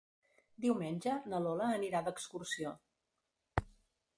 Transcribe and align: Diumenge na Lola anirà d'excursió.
Diumenge 0.63 1.13
na 1.33 1.41
Lola 1.47 1.67
anirà 1.75 2.01
d'excursió. 2.09 2.73